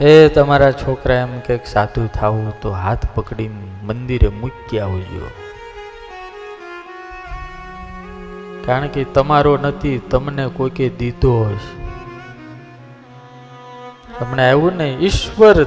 એ 0.00 0.28
તમારા 0.28 0.72
છોકરા 0.72 1.14
એમ 1.14 1.40
કંઈક 1.40 1.66
સાધુ 1.66 2.06
થવું 2.06 2.60
તો 2.60 2.70
હાથ 2.70 3.06
પકડીને 3.14 3.54
મંદિરે 3.82 4.28
મૂકી 4.28 4.78
આવજો 4.78 5.28
કારણ 8.66 8.86
કે 8.86 9.04
તમારો 9.04 9.56
નથી, 9.56 9.98
તમને 9.98 10.48
કોઈકે 10.48 10.88
દીધો 10.88 11.44
હશે. 11.44 11.86
હમણાં 14.24 14.46
આવ્યું 14.46 14.76
ને 14.76 14.88
ઈશ્વર 15.00 15.64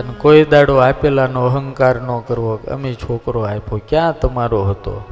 અને 0.00 0.14
કોઈ 0.18 0.44
દાડો 0.44 0.76
આપેલાનો 0.76 1.46
અહંકાર 1.46 2.00
ન 2.00 2.18
કરવો, 2.20 2.58
અમે 2.72 2.94
છોકરો 2.94 3.40
આપ્યો, 3.40 3.80
ક્યાં 3.88 4.20
તમારો 4.20 4.64
હતો? 4.64 5.04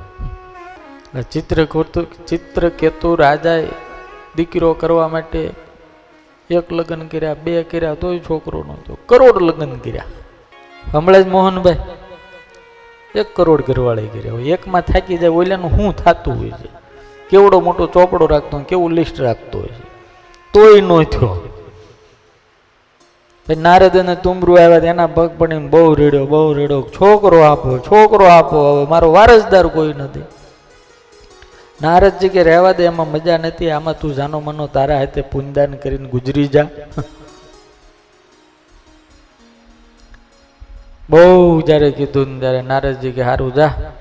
ચિત્રકેતુ 1.23 2.07
ચિત્રકેતુ 2.27 3.15
રાજાએ 3.15 3.66
દીકરો 4.37 4.74
કરવા 4.74 5.09
માટે 5.09 5.51
એક 6.51 6.73
લગ્ન 6.73 7.07
કર્યા, 7.07 7.34
બે 7.34 7.62
કર્યા, 7.62 7.95
તોય 7.95 8.19
છોકરો 8.19 8.65
નહોતો. 8.66 8.98
કરોડ 9.07 9.43
લગ્ન 9.43 9.71
કર્યા. 9.71 10.02
હમણાં 10.93 11.23
જ 11.23 11.27
મોહનભાઈ 11.27 11.79
એક 13.15 13.37
કરોડ 13.37 13.62
ઘરવાળે 13.62 14.07
કર્યા 14.07 14.33
હોય. 14.33 14.43
એકમાં 14.43 14.80
થાકી 14.80 15.19
જાય, 15.19 15.30
ઓલાનું 15.30 15.71
શું 15.71 15.97
થતું 15.97 16.38
હોય 16.38 16.51
છે? 16.51 16.69
કેવડો 17.30 17.60
મોટો 17.60 17.87
ચોપડો 17.87 18.27
રાખતો 18.27 18.57
હોય, 18.57 18.65
કેવું 18.65 18.91
લિસ્ટ 18.91 19.21
રાખતો 19.21 19.59
હોય 19.59 19.69
છે? 19.69 19.85
તોય 20.52 20.80
નો 20.80 21.02
થયો. 21.02 21.48
પછી 23.46 23.57
નારદ 23.57 23.96
અને 23.96 24.16
તુમરું 24.16 24.59
આવ્યા 24.65 24.79
એના 24.79 25.07
પગ 25.07 25.30
પડીને 25.38 25.69
બહુ 25.69 25.95
રેડ્યો 25.95 26.27
બહુ 26.27 26.52
રેડ્યો. 26.52 26.83
છોકરો 26.83 27.41
આપો 27.41 27.79
છોકરો 27.79 28.24
આપો, 28.24 28.57
હવે 28.57 28.87
મારો 28.87 29.12
વારસદાર 29.12 29.66
કોઈ 29.66 29.93
નથી. 29.93 30.21
નારદજી 31.83 32.29
કે 32.29 32.43
રહેવા 32.43 32.73
દે, 32.73 32.85
એમાં 32.85 33.11
મજા 33.11 33.37
નથી. 33.37 33.71
આમાં 33.71 33.98
તું 33.98 34.15
જાનો 34.15 34.41
મનો, 34.41 34.66
તારા 34.66 34.98
હાથે 34.98 35.21
પૂનદાન 35.21 35.77
કરીને 35.77 36.09
ગુજરી 36.09 36.46
જા. 36.46 36.66
બહુ 41.10 41.60
જ્યારે 41.60 41.91
કીધું 41.91 42.29
ને 42.29 42.41
ત્યારે 42.41 42.63
નારદજી 42.63 43.13
કે 43.13 43.23
સારું 43.23 43.55
જા. 43.55 43.93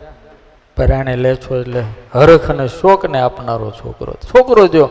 પરાણે 0.78 1.16
લે 1.16 1.36
છો 1.36 1.62
એટલે 1.62 1.84
હરખ 2.14 2.52
અને 2.52 2.68
શોકને 2.68 3.20
આપનારો 3.20 3.72
છોકરો. 3.72 4.14
છોકરો 4.14 4.68
જો. 4.68 4.90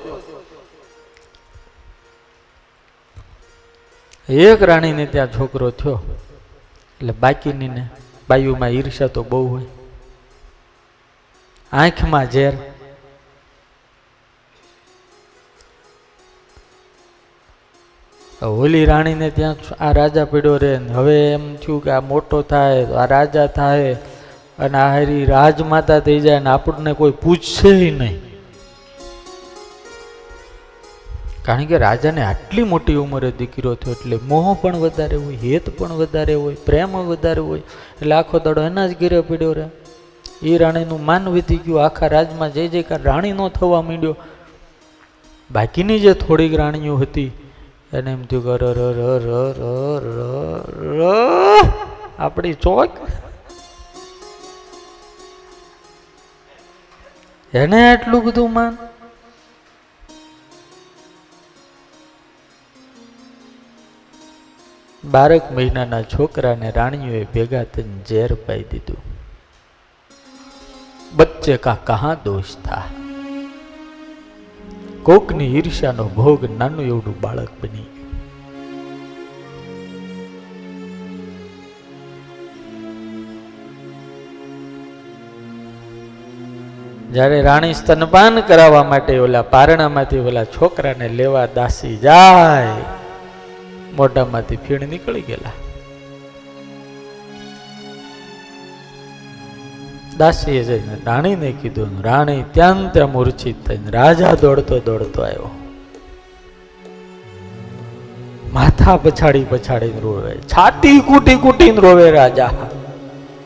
એક 4.28 4.62
રાણીને 4.62 5.06
ત્યાં 5.06 5.32
છોકરો 5.32 5.70
થયો. 5.70 6.02
એટલે 7.00 7.12
બાકીની 7.12 7.68
ને 7.68 7.88
બાયુમાં 8.28 8.68
ઈર્ષા 8.68 9.06
તો 9.06 9.22
બહુ 9.22 9.46
હોય. 9.46 9.62
આંખમાં 11.72 12.30
ઝેર. 12.30 12.52
હોલી 18.44 18.84
રાણીને 18.84 19.30
ત્યાં 19.30 19.56
આ 19.80 19.92
રાજા 19.92 20.24
પીડ્યો 20.24 20.56
રહે 20.56 20.78
ને 20.78 20.92
હવે 20.94 21.32
એમ 21.32 21.56
થયું 21.56 21.84
કે 21.84 21.90
આ 21.90 22.00
મોટો 22.00 22.42
થાય 22.42 22.86
આ 22.86 23.06
રાજા 23.06 23.46
થાય 23.46 23.96
અને 24.58 24.78
આ 24.78 24.88
હારી 24.88 25.24
રાજમાતા 25.24 25.98
થઈ 25.98 26.20
જાય 26.20 26.38
ને 26.38 26.50
આપણને 26.50 26.92
કોઈ 26.92 27.10
પૂછશે 27.10 27.72
નહીં. 27.90 28.20
કારણ 31.44 31.64
કે 31.64 31.78
રાજાને 31.78 32.22
આટલી 32.22 32.62
મોટી 32.62 32.94
ઉંમરે 32.94 33.30
દીકરો 33.30 33.74
થયો 33.74 33.92
એટલે 33.92 34.18
મોહ 34.22 34.56
પણ 34.62 34.76
વધારે 34.76 35.16
હોય, 35.16 35.36
હેત 35.36 35.78
પણ 35.78 35.88
વધારે 35.92 36.34
હોય, 36.34 36.54
પ્રેમ 36.54 36.96
વધારે 36.96 37.40
હોય, 37.40 37.60
એટલે 38.00 38.14
આખો 38.14 38.38
દાડો 38.38 38.62
એના 38.62 38.86
જ 38.86 38.94
ઘેરે 39.00 39.20
પડ્યો 39.20 39.52
રહે 39.52 39.66
એ 40.42 40.58
રાણીનું 40.58 41.04
માન 41.04 41.28
વધી 41.28 41.56
ગયું, 41.56 41.84
આખા 41.84 42.06
રાજમાં 42.06 42.52
જે 42.52 42.68
જે 42.68 42.84
રાણી 43.04 43.32
નો 43.32 43.48
થવા 43.48 43.82
માંડ્યો. 43.82 44.16
બાકીની 45.50 46.00
જે 46.00 46.12
થોડીક 46.12 46.54
રાણીઓ 46.54 46.96
હતી 46.96 47.32
એને 47.94 48.12
એમ 48.12 48.22
થયું 48.24 48.44
કે 48.44 48.54
ર 48.56 48.64
ર 48.78 48.98
ર 48.98 49.26
ર 49.26 50.08
ર 50.98 51.02
આપણી 52.18 52.54
ચોક. 52.54 52.90
એને 57.52 57.80
આટલું 57.90 58.24
બધું 58.24 58.52
માન? 58.52 58.76
બારક 65.04 65.52
મહિનાના 65.52 66.02
છોકરાને 66.02 66.70
રાણીઓએ 66.70 67.24
ભેગા 67.24 67.64
થઈને 67.64 68.04
ઝેર 68.08 68.34
પાઈ 68.34 68.62
દીધું. 68.62 69.00
બચ્ચે 71.16 71.56
કા, 71.56 71.78
કહા 71.84 72.14
દોષ 72.24 72.56
થા? 72.64 72.84
કોકની 75.04 75.46
ઈર્ષ્યાનો 75.58 76.04
ભોગ 76.08 76.44
નાનું 76.58 76.86
એવડું 76.86 77.16
બાળક 77.20 77.50
બની. 77.62 77.84
જ્યારે 87.12 87.42
રાણી 87.42 87.74
સ્તનપાન 87.74 88.40
કરાવવા 88.40 88.84
માટે 88.84 89.18
ઓલા 89.18 89.42
પારણામાંથી 89.42 90.18
ઓલા 90.18 90.44
છોકરાને 90.44 91.08
લેવા 91.08 91.44
દાસી 91.46 91.96
જાય, 91.96 92.72
મોઢામાંથી 93.96 94.56
ફીણ 94.56 94.88
નીકળી 94.88 95.20
ગયેલા. 95.20 95.54
દાસીએ 100.18 100.62
જઈને 100.62 100.96
રાણીને 101.06 101.52
કીધું, 101.52 102.02
રાણી 102.02 102.42
ત્યાં 102.52 102.92
ત્યાં 102.92 103.12
મૂર્છિત 103.12 103.66
થઈને 103.66 103.90
રાજા 103.90 104.34
દોડતો 104.34 104.78
દોડતો 104.78 105.22
આવ્યો. 105.22 105.50
માથા 108.52 108.96
પછાડી 108.96 109.44
પછાડીને 109.50 110.00
રોવે, 110.00 110.36
છાતી 110.36 111.00
કૂટી 111.00 111.34
કૂટીને 111.36 111.80
રોવે 111.80 112.10
રાજા. 112.10 112.50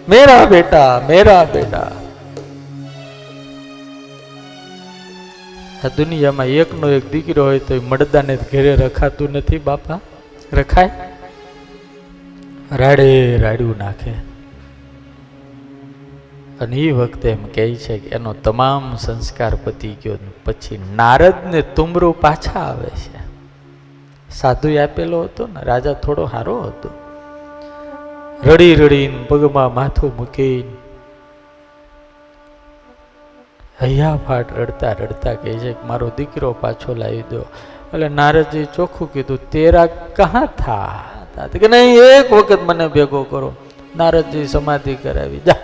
મેરા 0.09 0.45
બેટા 0.45 1.03
મેરા 1.09 1.45
બેટા. 1.45 1.93
આ 5.85 5.89
દુનિયામાં 5.89 6.47
એકનો 6.47 6.91
એક 6.91 7.13
દીકરો 7.13 7.45
હોય 7.45 7.59
તો 7.59 7.81
મડદાને 7.89 8.37
ઘેરે 8.37 8.77
રખાતું 8.77 9.33
નથી 9.33 9.59
બાપા. 9.59 10.01
રખાય? 10.53 10.91
રાડે 12.73 13.37
રાડ્યું 13.37 13.79
નાખે. 13.79 14.28
અને 16.61 16.77
એ 16.77 16.93
વખતે 16.93 17.31
એમ 17.31 17.45
કહે 17.45 17.75
છે 17.75 17.99
કે 17.99 18.09
એનો 18.09 18.33
તમામ 18.33 18.97
સંસ્કાર 18.97 19.55
પતી 19.65 19.97
ગયો 20.03 20.17
પછી 20.45 20.93
નારદને 20.97 21.63
તુમરો 21.63 22.13
પાછા 22.13 22.61
આવે 22.61 22.91
છે. 22.91 23.19
સાધુ 24.31 24.77
આપેલો 24.77 25.23
હતો 25.23 25.47
ને, 25.47 25.63
રાજા 25.63 25.93
થોડો 25.93 26.27
સારો 26.27 26.61
હતો. 26.61 26.91
રડી 28.45 28.75
રડીને 28.75 29.25
પગમાં 29.29 29.75
માથું 29.75 30.13
મૂકીને 30.17 30.77
હૈયા 33.83 34.19
ફાટ 34.27 34.59
રડતા 34.59 34.93
રડતા 34.93 35.35
કહે 35.35 35.53
છે 35.53 35.73
કે 35.73 35.87
મારો 35.87 36.11
દીકરો 36.17 36.57
પાછો 36.61 36.95
લાવી 36.95 37.23
દો. 37.23 37.41
એટલે 37.41 38.09
નારદજી 38.09 38.65
ચોખ્ખું 38.65 39.13
કીધું, 39.13 39.51
તેરા 39.51 39.87
કહા 39.87 40.47
થા? 40.47 41.05
કે 41.53 41.69
નહીં, 41.69 41.99
એક 41.99 42.33
વખત 42.33 42.59
મને 42.67 42.89
ભેગો 42.89 43.23
કરો. 43.23 43.55
નારદજી 43.97 44.47
સમાધિ 44.47 44.95
કરાવી, 44.95 45.41
જા. 45.41 45.55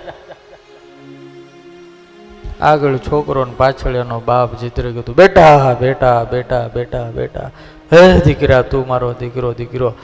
આગળ 2.65 2.97
છોકરો 2.97 3.45
ને 3.45 3.55
પાછળ 3.57 3.97
એનો 3.97 4.21
બાપ 4.21 4.55
ચિત્ર 4.61 4.91
કીધું 4.91 5.17
બેટા 5.17 5.77
બેટા 5.81 6.25
બેટા 6.25 6.69
બેટા 6.69 7.11
બેટા, 7.11 7.51
હે 7.93 8.21
દીકરા, 8.21 8.63
તું 8.63 8.87
મારો 8.89 9.13
દીકરો 9.13 9.53
દીકરો. 9.53 9.95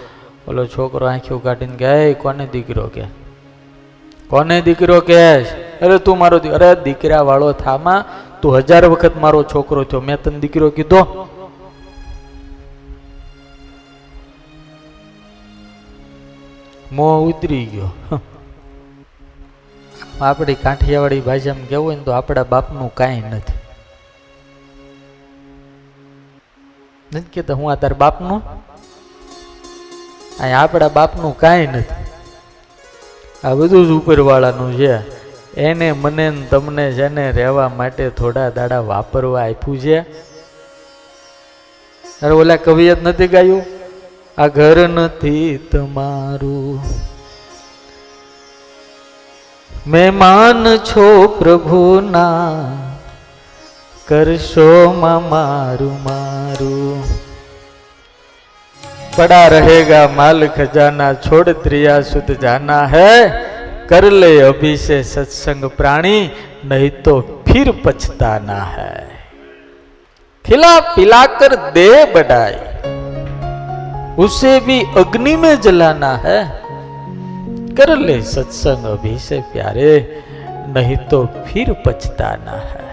ઓલો 0.48 0.66
છોકરો 0.66 1.06
આંખીઓ 1.06 1.38
કાઢીને 1.38 1.76
કે 1.76 2.14
કોને 2.14 2.44
દીકરો 2.46 2.86
કે? 2.86 3.04
કોને 4.28 4.56
દીકરો 4.60 5.00
કે? 5.00 5.20
અરે 5.80 5.98
તું 5.98 6.18
મારો 6.18 6.38
અરે 6.38 6.70
દીકરા 6.84 7.22
વાળો 7.22 7.52
થામાં, 7.52 8.04
તું 8.40 8.56
હજાર 8.58 8.84
વખત 8.84 9.16
મારો 9.16 9.42
છોકરો 9.42 9.84
થયો, 9.84 10.00
મેં 10.00 10.22
તને 10.22 10.38
દીકરો 10.38 10.70
કીધો. 10.70 11.02
મોં 16.92 17.28
ઉતરી 17.28 17.64
ગયો. 17.64 18.20
આપણી 20.20 20.54
કાઠિયાવાડી 20.54 21.20
ભાષામાં 21.20 21.68
કેવું 21.68 21.86
હોય 21.86 21.96
ને 21.96 22.02
તો 22.02 22.10
આપણા 22.10 22.44
બાપનું 22.44 22.94
કાંઈ 22.94 23.20
નથી. 23.20 23.52
નથી 27.14 27.30
કહેતા 27.34 27.54
હું 27.54 27.72
આ 27.72 27.74
તાર 27.74 27.94
બાપનું? 27.94 28.42
અહીં 30.40 30.58
આપણા 30.58 30.88
બાપનું 30.88 31.38
કાંઈ 31.38 31.66
નથી. 31.66 31.94
આ 33.44 33.54
બધું 33.54 33.86
જ 33.86 33.90
ઉપરવાળાનું 33.90 34.76
છે. 34.76 35.20
એને 35.60 35.92
મને 35.92 36.46
તમને 36.50 36.92
છે 36.92 37.08
ને 37.08 37.30
રહેવા 37.30 37.68
માટે 37.68 38.10
થોડા 38.10 38.50
દાડા 38.50 38.80
વાપરવા 38.80 39.42
આપ્યું 39.42 39.78
છે. 39.78 40.00
અરે 42.22 42.30
ઓલા 42.30 42.56
કવિયત 42.56 43.02
નથી 43.02 43.28
ગાયું? 43.28 43.62
આ 44.38 44.46
ઘર 44.46 44.88
નથી 44.88 45.56
તમારું. 45.56 47.09
મહેમાન 49.87 50.63
છો 50.83 51.07
પ્રભુના 51.37 52.25
કરશો 54.07 54.71
માં 54.95 55.13
મારું 55.29 55.93
મારું 56.05 56.99
पड़ा 59.17 59.43
रहेगा 59.47 59.99
माल 60.15 60.39
खजाना 60.55 61.05
छोड़ 61.25 61.49
त्रिया 61.57 61.93
सुध 62.03 62.29
जाना 62.41 62.79
है 62.87 63.11
कर 63.89 64.03
ले 64.13 64.31
अभी 64.41 64.71
से 64.77 64.97
सत्संग 65.03 65.63
प्राणी 65.77 66.17
नहीं 66.65 66.89
तो 67.05 67.13
फिर 67.47 67.71
पछताना 67.85 68.59
है 68.73 68.95
खिला 70.45 70.73
पिलाकर 70.89 71.55
दे 71.71 71.87
बढ़ाई 72.13 72.57
उसे 74.19 74.53
भी 74.67 74.77
अग्नि 74.97 75.35
में 75.37 75.55
जलाना 75.61 76.11
है 76.25 76.39
कर 77.77 77.97
ले 77.97 78.21
सत्संग 78.21 78.85
अभी 78.85 79.17
से 79.17 79.43
प्यारे 79.53 79.91
नहीं 80.73 80.97
तो 81.09 81.19
फिर 81.45 81.67
पछताना 81.85 82.57
है 82.71 82.83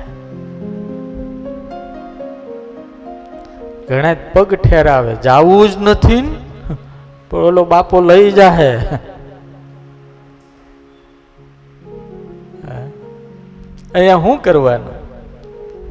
ઘણા 3.89 4.15
પગ 4.35 4.55
ઠેરાવે 4.55 5.15
જાવું 5.15 5.69
જ 5.69 5.73
નથી 5.81 6.21
ને. 6.21 6.35
પણ 7.31 7.39
ઓલો 7.39 7.65
બાપો 7.65 8.01
લઈ 8.01 8.31
જાહે 8.31 8.71
અહીંયા 13.95 14.19
શું 14.19 14.39
કરવાનું 14.43 14.99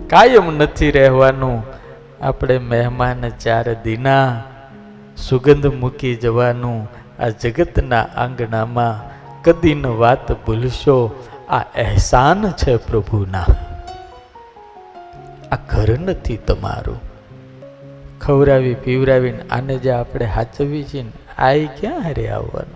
કાયમ 0.07 0.47
નથી 0.57 0.91
રહેવાનું 0.91 1.57
આપણે 2.21 2.57
મહેમાન 2.57 3.29
ચાર 3.29 3.73
દિના 3.83 4.29
સુગંધ 5.16 5.66
મૂકી 5.66 6.16
જવાનું 6.16 6.88
આ 7.22 7.28
જગતના 7.28 8.02
આંગણામાં 8.02 9.16
કદીન 9.42 9.86
વાત 9.86 10.32
ભૂલશો. 10.32 11.24
આ 11.48 11.58
અહેસાન 11.58 12.50
છે 12.50 12.76
પ્રભુના. 12.76 13.44
આ 15.52 15.56
ઘર 15.68 15.98
નથી 15.98 16.36
તમારું. 16.36 17.00
ખવડાવી 18.20 18.74
પીવડાવીને 18.74 19.42
આને 19.50 19.76
જે 19.76 19.90
આપણે 19.90 20.24
હાચવી 20.24 20.84
છીએ 20.84 21.02
ને 21.02 21.10
આ 21.38 21.74
ક્યાં 21.80 22.02
હારે 22.02 22.28
આવવાનું? 22.28 22.75